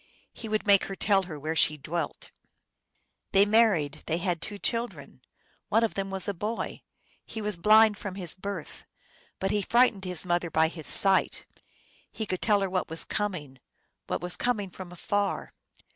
He 0.33 0.49
would 0.49 0.65
make 0.65 0.85
her 0.85 0.95
tell 0.95 1.21
where 1.21 1.55
she 1.55 1.77
dwelt. 1.77 2.31
They 3.33 3.45
married; 3.45 4.01
they 4.07 4.17
had 4.17 4.41
two 4.41 4.57
children. 4.57 5.21
One 5.69 5.83
of 5.83 5.93
them 5.93 6.09
was 6.09 6.27
a 6.27 6.33
boy; 6.33 6.81
He 7.23 7.39
was 7.39 7.55
blind 7.55 7.99
from 7.99 8.15
his 8.15 8.33
birth, 8.33 8.83
But 9.39 9.51
he 9.51 9.61
frightened 9.61 10.05
his 10.05 10.25
mother 10.25 10.49
by 10.49 10.69
his 10.69 10.87
sight. 10.87 11.45
He 12.11 12.25
could 12.25 12.41
tell 12.41 12.61
her 12.61 12.69
what 12.71 12.89
was 12.89 13.05
coming, 13.05 13.59
What 14.07 14.21
was 14.21 14.37
coming 14.37 14.71
from 14.71 14.91
afar. 14.91 15.53